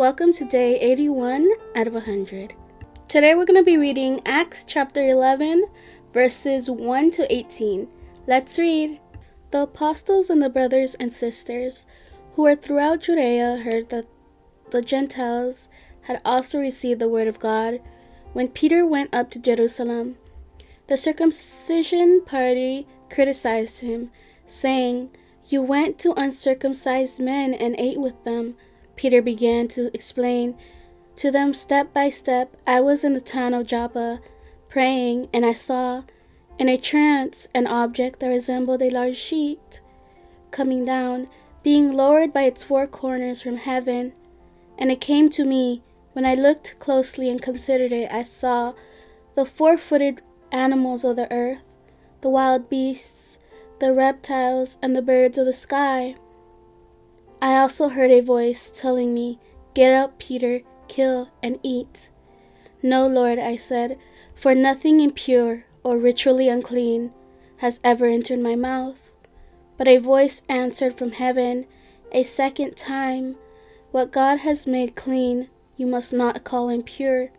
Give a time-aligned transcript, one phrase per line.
[0.00, 2.54] Welcome to day 81 out of 100.
[3.06, 5.66] Today we're going to be reading Acts chapter 11,
[6.10, 7.86] verses 1 to 18.
[8.26, 8.98] Let's read.
[9.50, 11.84] The apostles and the brothers and sisters
[12.32, 14.06] who were throughout Judea heard that
[14.70, 15.68] the Gentiles
[16.04, 17.82] had also received the word of God
[18.32, 20.16] when Peter went up to Jerusalem.
[20.86, 24.12] The circumcision party criticized him,
[24.46, 25.10] saying,
[25.48, 28.54] You went to uncircumcised men and ate with them.
[29.00, 30.54] Peter began to explain
[31.16, 32.54] to them step by step.
[32.66, 34.20] I was in the town of Joppa
[34.68, 36.02] praying, and I saw
[36.58, 39.80] in a trance an object that resembled a large sheet
[40.50, 41.28] coming down,
[41.62, 44.12] being lowered by its four corners from heaven.
[44.78, 45.82] And it came to me.
[46.12, 48.74] When I looked closely and considered it, I saw
[49.34, 50.20] the four footed
[50.52, 51.74] animals of the earth,
[52.20, 53.38] the wild beasts,
[53.78, 56.16] the reptiles, and the birds of the sky.
[57.42, 59.38] I also heard a voice telling me,
[59.74, 62.10] Get up, Peter, kill and eat.
[62.82, 63.98] No, Lord, I said,
[64.34, 67.12] for nothing impure or ritually unclean
[67.58, 69.14] has ever entered my mouth.
[69.76, 71.66] But a voice answered from heaven
[72.12, 73.36] a second time,
[73.90, 77.30] What God has made clean, you must not call impure.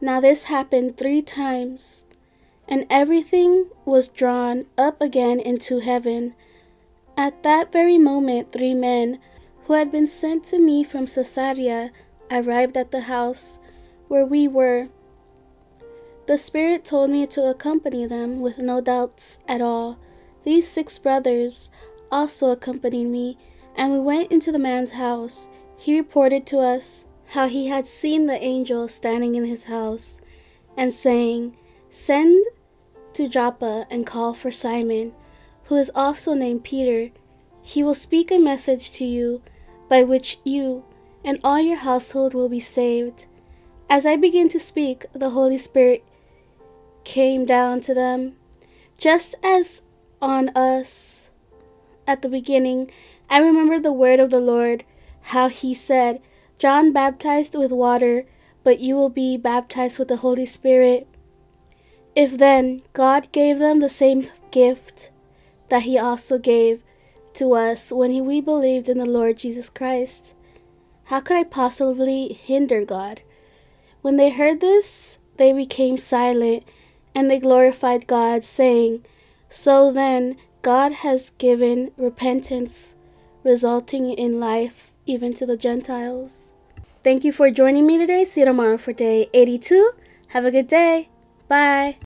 [0.00, 2.04] Now this happened three times,
[2.68, 6.34] and everything was drawn up again into heaven.
[7.16, 9.20] At that very moment, three men
[9.64, 11.92] who had been sent to me from Caesarea
[12.30, 13.58] arrived at the house
[14.08, 14.88] where we were.
[16.26, 19.98] The Spirit told me to accompany them with no doubts at all.
[20.44, 21.70] These six brothers
[22.10, 23.38] also accompanied me,
[23.76, 25.48] and we went into the man's house.
[25.76, 30.20] He reported to us how he had seen the angel standing in his house
[30.76, 31.56] and saying,
[31.90, 32.46] Send
[33.12, 35.12] to Joppa and call for Simon,
[35.64, 37.10] who is also named Peter.
[37.62, 39.42] He will speak a message to you
[39.88, 40.84] by which you
[41.24, 43.26] and all your household will be saved.
[43.88, 46.04] As I began to speak, the Holy Spirit
[47.04, 48.36] came down to them,
[48.98, 49.82] just as
[50.20, 51.30] on us
[52.06, 52.90] at the beginning.
[53.30, 54.84] I remember the word of the Lord,
[55.22, 56.20] how he said,
[56.58, 58.26] John baptized with water,
[58.62, 61.06] but you will be baptized with the Holy Spirit.
[62.14, 65.10] If then God gave them the same gift
[65.68, 66.82] that he also gave
[67.34, 70.34] to us when we believed in the Lord Jesus Christ,
[71.04, 73.20] how could I possibly hinder God?
[74.02, 76.64] When they heard this, they became silent
[77.14, 79.04] and they glorified God, saying,
[79.50, 82.94] So then, God has given repentance,
[83.42, 86.54] resulting in life even to the Gentiles.
[87.02, 88.24] Thank you for joining me today.
[88.24, 89.92] See you tomorrow for day 82.
[90.28, 91.10] Have a good day.
[91.48, 92.03] Bye.